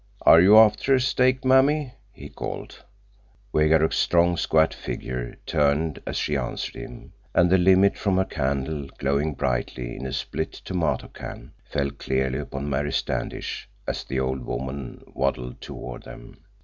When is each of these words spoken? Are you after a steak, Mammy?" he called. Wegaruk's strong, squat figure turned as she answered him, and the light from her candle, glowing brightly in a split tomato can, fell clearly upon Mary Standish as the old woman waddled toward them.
Are 0.23 0.41
you 0.41 0.57
after 0.57 0.95
a 0.95 0.99
steak, 0.99 1.45
Mammy?" 1.45 1.93
he 2.11 2.27
called. 2.27 2.83
Wegaruk's 3.53 3.99
strong, 3.99 4.35
squat 4.35 4.73
figure 4.73 5.35
turned 5.45 6.01
as 6.07 6.17
she 6.17 6.35
answered 6.35 6.73
him, 6.73 7.13
and 7.35 7.51
the 7.51 7.59
light 7.59 7.99
from 7.99 8.17
her 8.17 8.25
candle, 8.25 8.87
glowing 8.97 9.35
brightly 9.35 9.95
in 9.95 10.07
a 10.07 10.11
split 10.11 10.53
tomato 10.53 11.07
can, 11.07 11.51
fell 11.69 11.91
clearly 11.91 12.39
upon 12.39 12.67
Mary 12.67 12.91
Standish 12.91 13.69
as 13.87 14.03
the 14.03 14.19
old 14.19 14.43
woman 14.43 15.03
waddled 15.05 15.61
toward 15.61 16.01
them. 16.01 16.39